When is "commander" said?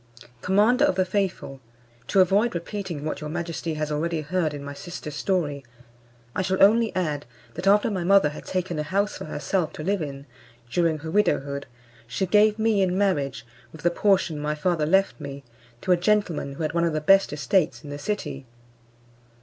0.41-0.83